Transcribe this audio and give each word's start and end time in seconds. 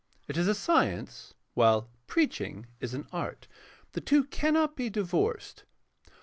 It 0.27 0.35
is 0.35 0.47
a 0.47 0.55
science, 0.55 1.35
while 1.53 1.87
preaching 2.07 2.65
is 2.79 2.95
an 2.95 3.05
art. 3.13 3.47
The 3.91 4.01
two 4.01 4.23
cannot 4.23 4.75
be 4.75 4.89
divorced. 4.89 5.63